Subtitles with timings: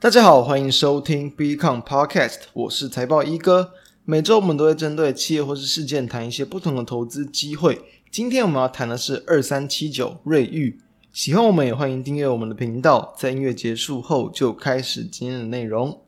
[0.00, 3.72] 大家好，欢迎收听 BeCom Podcast，我是财报一哥。
[4.04, 7.82] 每周我们都会针对企业或是事件谈一些不同的投资机会。
[8.08, 10.78] 今天我们要谈的是二三七九瑞玉。
[11.12, 13.12] 喜欢我们也欢迎订阅我们的频道。
[13.18, 16.00] 在音乐结束后，就开始今天的内容。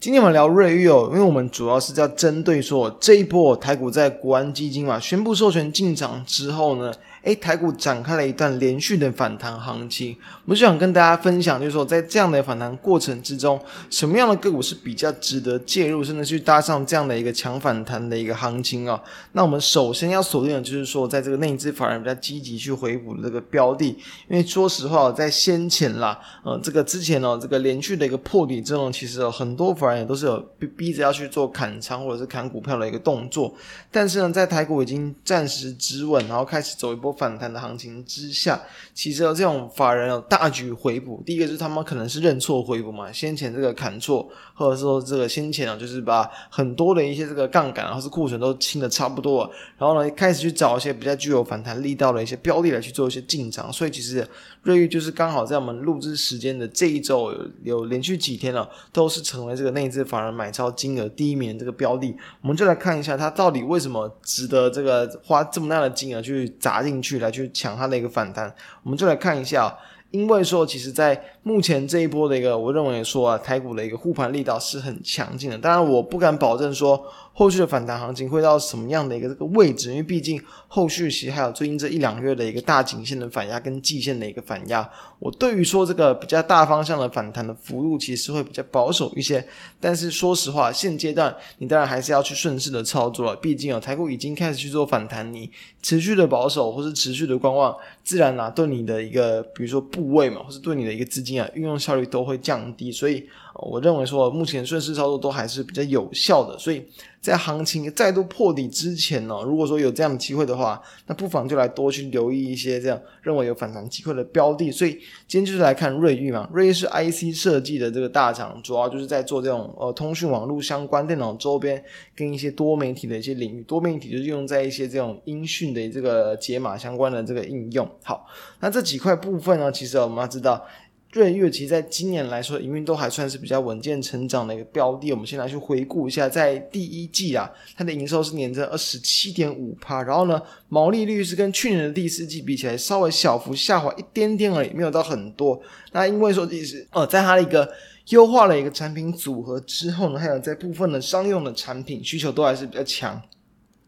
[0.00, 6.92] 今天我们聊瑞昱哦，因为我们主要是在针对说这一波台股在国安基金嘛宣布授权进场之后呢。
[7.28, 13.60] 诶，台股展开了一段连续的反弹行情，我们就想跟大家分享，就是说在这样的反弹过程之中，
[13.90, 18.98] 什么样的个股是比较值得介入，甚至去搭上这样的一个强反弹的一个行情啊、
[19.32, 23.88] 那我们首先要锁定的就是说，在这个内资法人比较积极去回补的这个标的，
[24.28, 33.54] 因为说实话，在先前啦，呃，这个之前呢、哦，这个连续的一个破底之后，其实哦很多法人也都是有逼逼着要去做砍仓或者是砍股票的一个动作，
[33.90, 37.17] 但是呢，在台股已经暂时止稳，然后开始走一波。
[37.18, 38.60] 反弹的行情之下，
[38.94, 41.20] 其实有这种法人有大举回补。
[41.26, 53.72] 第一个就是他们可能是认错回补嘛，先前这个砍错，或者说这个先前啊，就是把很多的一些这个杠杆，或是库存都清的差不多了，然后呢，开始去找一些比较具有反弹力道的一些标的来去做一些进场。
[53.72, 54.26] 所以其实
[54.62, 62.14] 瑞昱就是刚好在我们录制时间的这一周有，连续几天了，都是成为这个内资法人买超金额第一名这个标的。
[62.42, 66.98] 我们就来看一下它到底为什么值得这个花这么大的金额去砸进。
[67.00, 69.74] 去去来去抢它的一个反弹，我们就来看一下，
[70.10, 75.58] 因为说其实，在目前这一波的一个，我认为说啊，台股的一个护盘力道是很强劲的。
[75.58, 77.04] 当然，我不敢保证说
[77.34, 84.88] 后续的反弹行情会到什么样的一个这个位置，因为毕竟后续其实还有最近这一两个月的一个大颈线的反压跟季线的一个反压。
[85.18, 89.46] 我对于说这个比较大方向的反弹的幅度，其实会比较保守一些。
[89.78, 93.36] 但是说实话，现阶段你当然还是要去顺势的操作了。
[93.36, 95.50] 毕竟啊，台股已经开始去做反弹，你
[95.82, 102.92] 持续的保守或是持续的观望，自然啊，对你的一个比如说部位嘛，或是对你的一个资金啊运用效率都会降低。
[102.92, 103.28] 所以。
[103.58, 106.86] 我认为说，目前顺势操作都还是比较有效的，所以
[107.20, 114.70] 在行情再度破底之前呢，如果说有这样的机会的话，那不妨就来多去留意一些这样认为有反弹机会的标的。
[114.70, 114.92] 所以
[115.26, 121.82] 今天就是来看瑞昱嘛，瑞昱是 IC 设计的这个大厂，主要就是在做这种呃通讯网络相关电脑周边
[122.14, 127.90] 跟一些多媒体的一些领域，多媒体就是用在一些这种音讯的这个解码相关的这个应用。
[128.04, 128.24] 好，
[128.60, 130.64] 那这几块部分呢，其实我们要知道。
[131.12, 135.10] 瑞月其实在今年来说，营运都还算是比较稳健成长的一个标的。
[135.10, 145.58] 我们先来去回顾一下，在第一季啊，它的营收是年增二十七点五趴，然后呢，毛利率是跟去年的第四季比起来稍微小幅下滑一点点而已，没有到很多。
[145.92, 147.66] 那因为说其实呃，在它的一个
[148.10, 153.18] 优化了一个产品组合之后呢，还有在部分的商用的产品需求都还是比较强，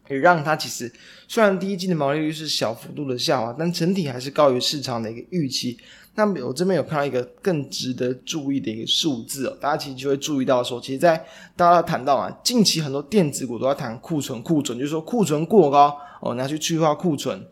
[0.09, 0.91] 也让它其实
[1.29, 5.77] 虽然第一季的毛利率是小幅度的下滑，但整体还是高于市场的一个预期。
[6.17, 11.25] 那我这边有看到一个更值得注意的一个数字哦，大家其实就会注意到说，其实，在
[11.57, 17.47] 大家谈到啊，近期很多电子股都在谈库存，库存就是说库存过高哦，拿去去化库存。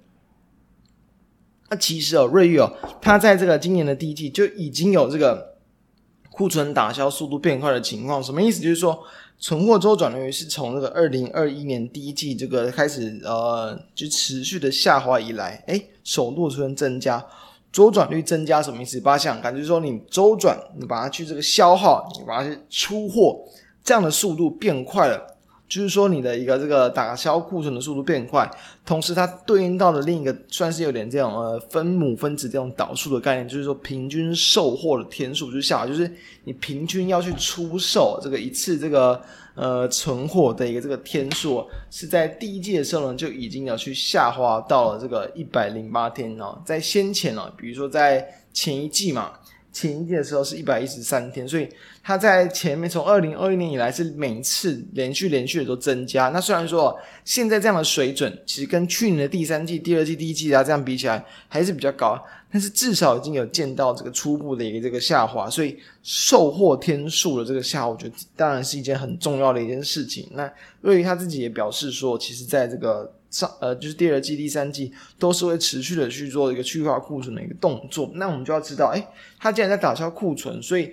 [1.70, 5.56] 那其实哦，瑞昱哦，它在这个今年的第一季就已经有这个
[6.30, 8.60] 库存打消速度变快的情况，什么意思？
[8.60, 8.98] 就是说
[9.38, 17.24] 存货周转率是从这个二零二一年第一季这个开始呃，就持续的下滑以来，诶，首度出现增加。
[17.78, 18.98] 周转率增加什么意思？
[18.98, 23.38] 把它想，感觉说你周转，你把它去这个消耗，你把它去出货，
[23.84, 25.36] 这样的速度变快了，
[25.68, 28.50] 就是说你的一个这个打消库存的速度变快，
[28.84, 36.12] 同时它对应到的另一个算是有点这种呃分母分子这种导数的概念，就是说平均售货的天数就下，就是
[36.42, 39.22] 你平均要去出售这个一次这个。
[39.58, 46.62] 呃，存货的一个这个天数是在第一季的时候呢，就已经要去下滑到了这个一百零八天哦。
[46.64, 49.32] 在先前呢，比如说在前一季嘛，
[49.78, 51.68] 前一季的时候是一百一十三天，所以
[52.02, 56.28] 它在前面从二零二一年以来是每次连续连续的都增加。
[56.30, 62.20] 那虽然说现在这样的水准，其实跟去年的第三季、第二季、第一季啊这样比起来还是比较高。
[62.50, 70.26] 但是至少已经有见到这个初步的一个这个下滑，所以售货天数的这个下滑，我觉得当然是一件很重要的一件事情。
[70.32, 70.50] 那
[70.80, 78.10] 瑞昱他自己也表示说，其实在这个上呃，就是第二季、第三季都是会持续的去做一个去化库存的一个动作。
[78.14, 79.06] 那我们就要知道，诶，
[79.38, 80.92] 他既然在打消库存，所以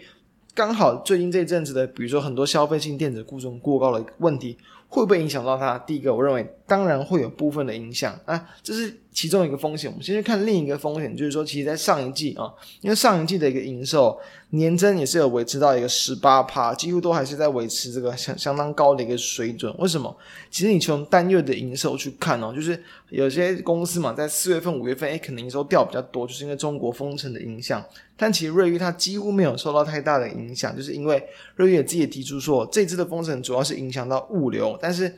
[0.54, 5.78] 刚好最近这一阵子的，比如说很多消费性电子库存过高的问题，会不会影响到它？
[5.80, 9.90] 第一个，我认为当然会有部分的影响啊，这是其中一个风险。
[9.90, 12.52] 我们先去看另一个风险，就是说，其实在上一季啊，
[12.82, 14.20] 因为上一季的一个营收
[14.50, 19.74] 年增也是有维持到一个十八趴，几乎都还是在维持这个相相当高的一个水准。
[19.78, 20.16] 为什么？
[20.50, 27.84] 其实你从单月的营收去看哦，就是有些公司嘛，在四月份、五月份，哎，可能营收掉比较多，就是因为中国封城的影响。
[28.18, 31.22] 但其实瑞昱它几乎没有受到太大的影响，就是因为
[31.56, 35.14] 瑞昱自己也提出说，这次的封城主要是影响到物流，但是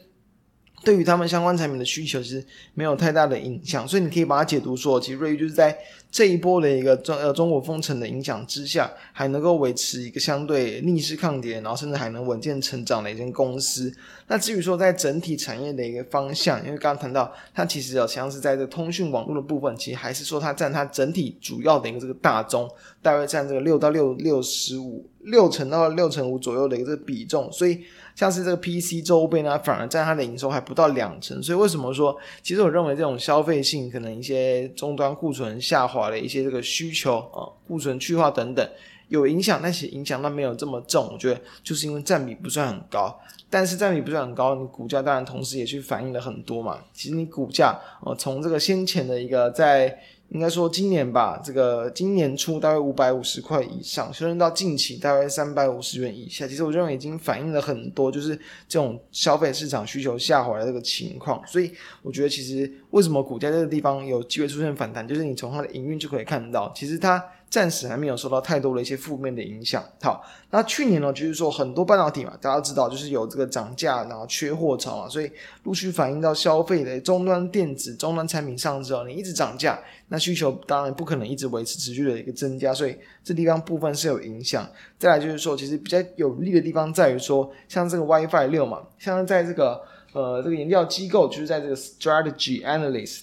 [0.84, 5.76] 对于他们相关产品的需求其实没有太大的影响，所以你可以把它解读说，其实瑞昱就是在
[6.10, 13.94] 这一波的一个中呃中国封城的影响之下，还能够维持一个相对逆势抗跌，然后甚至还能稳健成长的一间公司。
[14.28, 22.70] 那至于说在整体产业的一个方向，因为刚刚谈到它其实有像是在这通讯网络的部分，其实还是说它占它整体主要的一个这个大宗，
[23.08, 27.82] 大概占这个六到六六十五六成到六成五左右的一个比重，所以
[28.16, 31.42] 像是这个 PC 周边呢，反而占它的营收还不到两成。
[31.42, 32.14] 所以为什么说，
[32.44, 38.70] 其实我认为这种消费性可能一些终端库存下滑的一些这个需求啊，库存去化等等。
[39.08, 41.10] 有影响，但是影响到没有这么重。
[41.14, 43.18] 我觉得就是因为占比不算很高，
[43.50, 46.78] 但是占比不算很高，你股价当然同时也去反映了很多嘛。
[46.94, 49.98] 其实你股价哦，从这个先前的一个在
[50.30, 56.48] 应该说今年吧，这个今年初大概五百五十块以上，修正到近期大概三百五十元以下。
[56.48, 58.36] 其实我认为已经反映了很多，就是
[58.68, 61.42] 这种消费市场需求下滑的这个情况。
[61.48, 61.72] 所以
[62.02, 67.24] 我觉得其实为什么股价这个地方有机会出现反弹，就是你从它的营运就可以看到，其实它。
[67.50, 69.84] 暂时还没有受到太多的一些负面的影响。
[70.02, 75.32] 好，那去年呢，就是说很多半导体嘛，大家知道就是有这个涨价，然后缺货潮嘛，所以
[75.64, 79.80] 陆续反映到消费的终端电子终端产品上之后，你一直涨价，
[80.10, 84.70] 那需求当然不可能一直维持持续的一个增加，所以这地方部分是有影响。
[85.00, 93.22] 再来就是说，其实比较有利的地方在于说，像这个 WiFi 六嘛，像在这个呃这个研究机构，就是在这个 Strategy Analyst，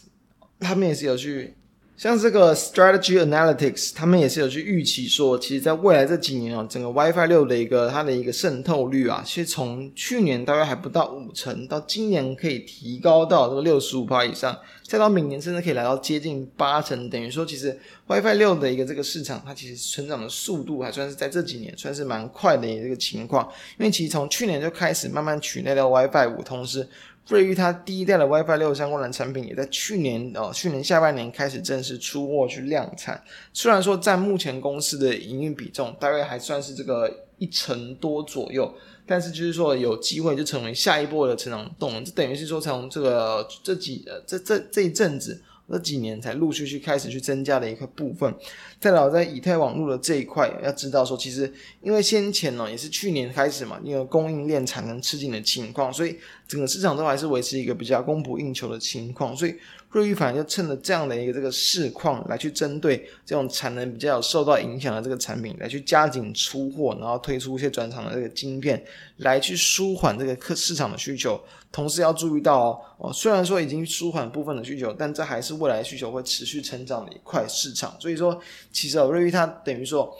[0.61, 1.55] 他们也是有去。
[1.97, 23.49] 像这个 Strategy Analytics，他们也是有去预期说，其实在未来这几年啊，整个 WiFi 六的一个它的一个渗透率啊，其实从去年大概还不到五成，到今年可以提高到这个六十五趴以上，再到明年甚至可以来到接近八成，等于说其实 WiFi 六的一个这个市场，它其实成长的速度还算是在这几年算是蛮快的一个情况，
[23.79, 26.89] 因为其实从去年就开始慢慢取代掉 WiFi 五，同时。
[27.29, 33.23] 瑞昱它第一代的 WiFi 六相关的产品也在去年哦，去年下半年开始正式出货去量产。
[33.53, 38.75] 虽然说占目前公司的营运比重大概还算是这个一成多左右，
[39.07, 42.05] 但是就是说有机会就成为下一波的成长动能。
[42.05, 45.43] 这等于是说从这个这几呃这这这一阵子。
[45.67, 48.33] 这几年才陆续去开始去增加的一个部分，
[48.79, 51.51] 再来在以太网络的这一块，要知道说，其实
[51.81, 59.55] 因为先前呢也是去年开始嘛，因为供应链产能吃紧的情况，所以整个市场都还是维持一个比较供不应求的情况，所以
[59.91, 68.85] 瑞昱反而就趁着这样的一个这个市况来去针对这种产能比较受到影响的这个产品来去加紧出货，然后推出一些转场的这个晶片
[69.19, 71.41] 来去舒缓这个客市场的需求。
[71.73, 77.97] 同时要注意到哦，虽然说已经舒缓部分的需求，但这还是未来需求会持续成长的一块市场。
[77.99, 78.39] 所以说，
[78.71, 80.15] 其实哦，瑞昱它等于说。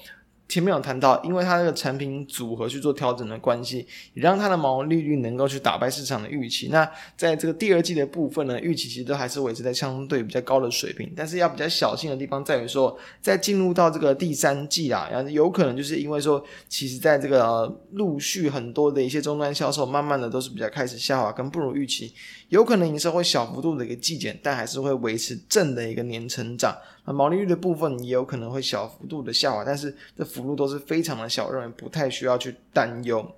[0.47, 6.69] 前面有谈到，因为它这个产品组合去做调整的关系，也让它的毛利率能够去打败市场的预期。
[6.69, 11.11] 那在这个第二季的部分呢，预期其实都还是维持在相对比较高的水平。
[11.17, 22.13] 但是要比较小心的地方在于说，在进入到这个第三季啊，然后有可能就是因为说，其实在这个、陆续很多的一些终端销售，慢慢的都是比较开始下滑，跟不如预期，
[22.55, 26.73] 有可能营收会小幅度的一个季减，但还是会维持正的一个年成长。
[27.05, 33.29] 那毛利率的部分也有可能会小幅度的下滑，但是这幅度都是非常的小，认为不太需要去担忧。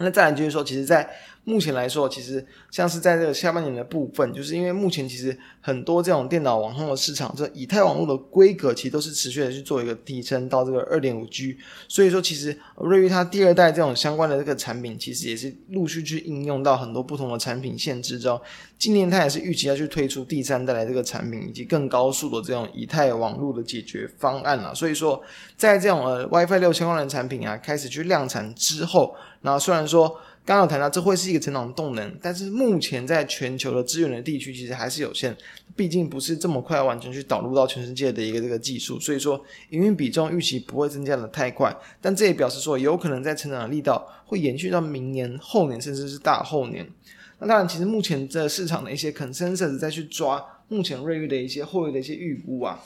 [0.00, 1.08] 那再来就是说，其实，在
[1.44, 11.56] 目前来说，其实像是在这个下半年的部分，就是因为目前其实很多这种电脑网通的市场，这以太网络的规格其实都是持续的去做一个提升到这个二点五 G，
[11.88, 18.40] 所以说其实瑞昱它第二代这种相关的这个产品，其实也是陆续去应用到很多不同的产品线之中。
[18.78, 24.74] 今年它也是预期要去推出第三代的这个产品，以及更高速的这种以太网络的解决方案了。
[24.74, 25.22] 所以说，
[25.56, 30.20] 在这种呃 WiFi 六相关的产品啊开始去量产之后，然后虽然说。
[30.42, 35.36] 刚刚有谈到，这会是一个成长动能，但是目前在全球的资源的地区其实还是有限，
[35.76, 46.90] 毕竟不是这么快完全去导入到全世界的一个这个技术，所以说营运比重预期不会增加的太快，但这也表示说有可能在成长的力道会延续到明年、后年，甚至是大后年。
[47.38, 52.80] 那当然，其实目前这市场的一些 consensus 在去抓目前瑞玉的一些后续的一些预估啊。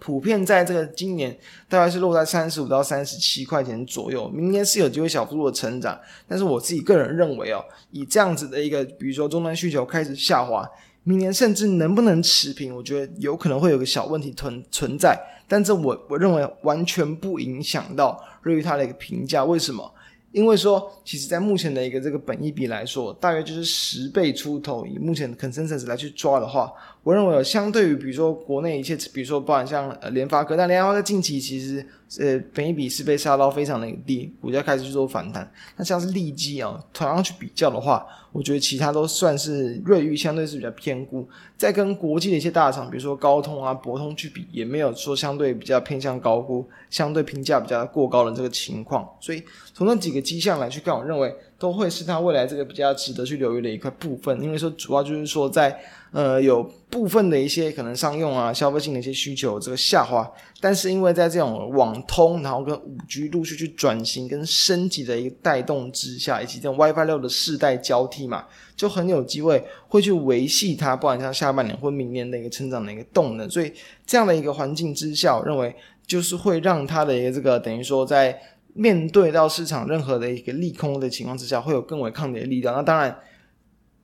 [0.00, 1.34] 普遍在这个今年
[1.68, 5.98] 大概是落在三十五到三十七块钱左右，明年是有机会小幅度的成长，
[6.28, 10.68] 但是我自己个人认为哦，以这样子的一个，比如说终端需求开始下滑，
[11.04, 19.90] 明年甚至能不能持平，我觉得有可能会有个小问题存存在，但这我我认为完全不影响到瑞昱它的一个评价，为什么？
[20.34, 24.84] 因为说，其实，在目前的一个这个本益比来说，大约就是十倍出头。
[24.84, 26.72] 以目前的 consensus 来去抓的话，
[27.04, 31.86] 我认为相对于比如说国内一切，比如说包含像呃联发科，但联发科近期其实
[32.20, 35.50] 呃本一笔是被杀到非常的低，股价开始去做反弹。
[35.76, 41.28] 那像是利基啊，同样去比较的话，我觉得其他都算是瑞昱相对是比较偏估。
[41.56, 49.08] 再跟国际的一些大厂，比如说高通啊、博通去比，也没有说相对比较偏向高估，相对评价比较过高的这个情况。
[49.20, 49.42] 所以
[49.72, 54.38] 从那几个迹象来去看，我认为都会是它未来这个比较值得去留意的一块部分。
[54.42, 55.74] 因为说主要就是说在
[56.12, 60.30] 呃有部分的一些可能商用啊、消费性的一些需求这个下滑，
[60.60, 68.44] 但是因为在这种网通，然后跟五 G 陆续去转型跟升级的一个带动之下，以及这种 WiFi 六的世代交替嘛。
[68.76, 73.72] 就很有机会会去维系它，不管像下半年或明年的一个成长的一个动能，所以
[74.04, 75.74] 这样的一个环境之下，我认为
[76.06, 78.38] 就是会让它的一个这个等于说在
[78.74, 82.74] 面对到市场任何的一个利空的情况之下，会有更为抗跌的力量。
[82.74, 83.16] 那当然。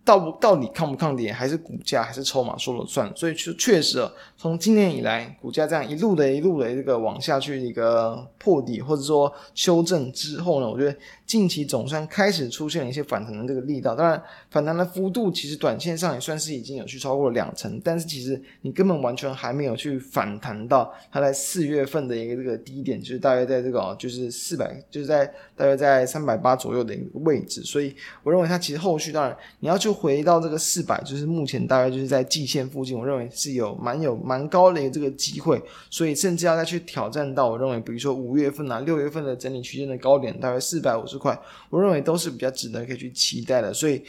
[0.02, 3.12] 到不到底抗不抗跌，还是股价还是筹码说了算。
[3.14, 4.04] 所以确确实，
[4.37, 13.95] 从今年以来，股价这样一路的一路的这个往下去一个破底，或者说修正之后呢，我觉得近期总算开始出现了一些反弹的这个力道。
[13.95, 27.62] 当然，反弹的幅度其实短线上也算是已经有去超过了两成，但是其实你根本完全还没有去反弹到它在四月份的一个这个低点，就是大约在这个就是四百，就是在大约在三百八左右的一个位置。
[27.62, 29.89] 所以我认为它其实后续当然你要去。
[29.90, 41.37] 就回到这个四百，就是目前大概就是在季线附近，我认为是有蛮有蛮高的这个机会，所以甚至要再去挑战到，我认为比如说五月份啊、六月份的整理区间的高点，大概四百五十块，
[41.70, 43.75] 我认为都是比较值得可以去期待的。
[43.75, 44.00] 所以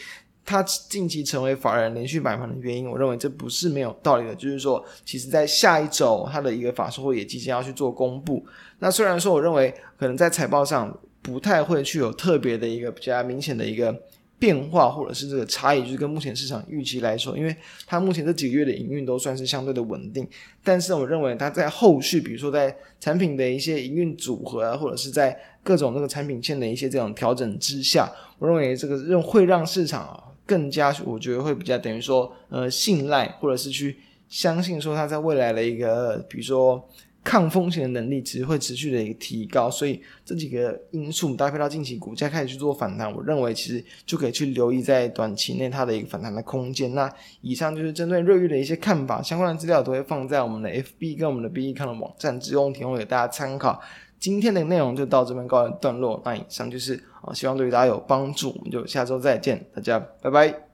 [0.45, 4.35] 它近期成为法人连续买盘的原因，我认为这不是没有道理的。
[4.35, 8.45] 就是说，其实在下一周它的一个法说会也即将要去做公布。
[8.77, 13.99] 那虽然说我认为可能在财报上不太会去有特别的一个比较明显的一个。
[14.41, 17.55] 变化或者是这个差异，就是跟目前市场预期来说，因为
[17.85, 20.27] 它目前这几个月的营运都算是相对的稳定，
[20.63, 36.83] 但是我认为它在后续，比如说在产品的一些营运组合啊，或者是在各种这个产品线的一些这种调整之下，我认为这个让会让市场啊更加，我觉得会比较等于说呃信赖，或者是去相信说它在未来的一个比如说。
[37.23, 46.93] 抗风险的能力其实会持续的一个提高，所以这几个因素搭配到近期股价开始去做反弹，我认为其实就可以去留意在短期内它的一个反弹的空间。
[46.95, 47.11] 那
[47.41, 53.79] 以上就是针对瑞玉的一些看法，相关的资料都会放在我们的 FB 跟我们的 BECON 的网站之中，提供给大家参考。
[54.19, 60.70] 今天的内容就到这边告一段落，那以上就是啊，希望对大家有帮助，我们就下周再见，大家拜拜。